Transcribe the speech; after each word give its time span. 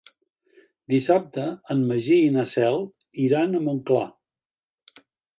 Dissabte 0.93 1.43
en 1.75 1.83
Magí 1.91 2.17
i 2.29 2.31
na 2.37 2.45
Cel 2.53 2.79
iran 3.27 3.53
a 3.53 3.61
Montclar. 3.67 4.07